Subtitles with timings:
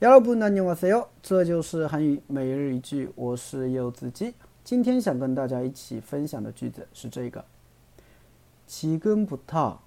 [0.00, 1.08] 여러분 안녕하세요.
[1.22, 7.44] 这就是韩语每日一句我是柚子鸡今天想跟大家一起分享的句子是这个
[8.66, 9.80] 지금부터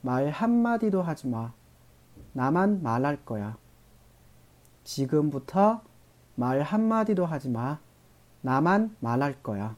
[0.00, 1.52] 말 한마디도 하지 마.
[2.32, 3.58] 나만 말할 거야.
[4.84, 5.82] 지금부터
[6.34, 7.78] 말 한마디도 하지 마.
[8.40, 9.76] 나만 말할 거야.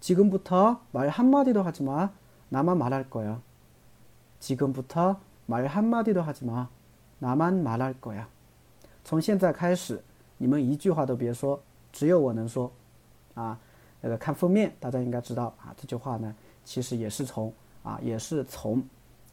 [0.00, 2.12] 지금부터 말 한마디도 하지 마.
[2.48, 3.40] 나만 말할 거야.
[4.38, 6.68] 지금부터 말 한마디도 하지 마.
[7.18, 8.28] 나만 말할 거야.
[9.03, 10.01] 从现在开始，
[10.37, 11.61] 你们一句话都别说，
[11.91, 12.71] 只有我能说，
[13.33, 13.59] 啊，
[13.99, 17.53] 那个看封面，大家应该知道啊，这句话呢，其实也是从
[17.83, 18.81] 啊，也是从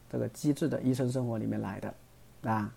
[0.09, 1.93] 这个机智的医生生活里面来的，
[2.51, 2.73] 啊，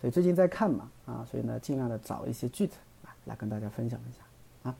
[0.00, 4.76] 所以最近在看嘛，啊，所以呢，尽量的找一些句子啊，来跟大家分享分享，啊，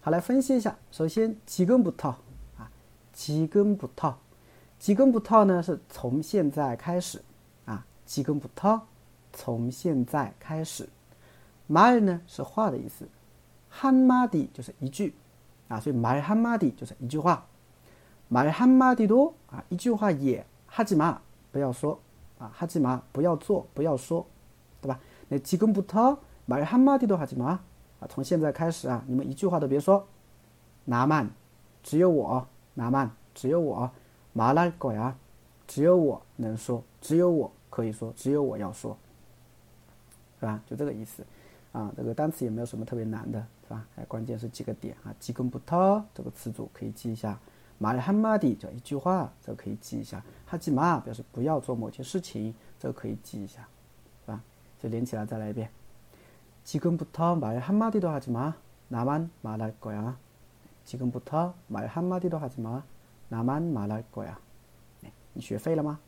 [0.00, 2.16] 好，来分析一下，首先几根不套
[2.56, 2.70] 啊，
[3.12, 4.18] 几根不套，
[4.78, 7.22] 几根不套呢，是从现在开始，
[7.66, 8.86] 啊，几根不套。
[9.37, 10.87] 从现在开始，
[11.67, 13.07] 말呢是话的意思，
[13.71, 15.15] 한마디就是一句
[15.67, 17.45] 啊，所以말한마디就是一句话，
[18.31, 21.17] 말한마디도啊一句话也하지 마，
[21.51, 21.99] 不要说
[22.37, 24.25] 啊，하지 마， 不要做，不要说，
[24.81, 24.99] 对吧？
[25.29, 27.45] 那지금부터말한마디도하지 마，
[27.99, 30.05] 啊，从现在开始啊，你们一句话都别说，
[30.87, 31.29] 나 만，
[31.81, 33.89] 只有我，나 만， 只有我，
[34.35, 35.13] 말할거 야，
[35.65, 38.97] 只有我能说，只有我可以说，只有我要说。
[40.39, 40.61] 是吧？
[40.65, 41.23] 就这个意思，
[41.71, 43.85] 啊，这个单词也没有什么特别难的，是吧？
[43.95, 47.39] 哎，关键是几个点啊，几根不套这个词组可以记一下，
[47.77, 53.67] 马里汉马迪叫一句话，这个可以记一下，哈基马表示不要做某件事情，这个可以记一下，
[54.25, 54.41] 是吧？
[54.79, 55.69] 就连起来再来一遍，
[56.63, 58.55] 几根不套马里汉马迪都哈基马，
[58.89, 60.13] 나만말할거 야，
[60.83, 62.83] 几根不套马里汉马迪都哈基马，
[63.29, 64.35] 나만말할 거 야，
[65.33, 65.99] 你学会了吗？